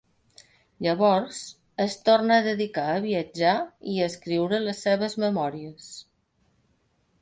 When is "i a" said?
3.95-4.11